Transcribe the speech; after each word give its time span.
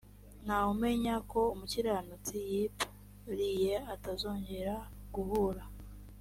nta 0.43 0.57
wumenya 0.65 1.13
ko 1.31 1.39
umukiranutsi 1.55 2.35
yip 2.49 2.75
riye 3.37 3.75
atazongera 3.93 4.75
guhura 5.13 5.63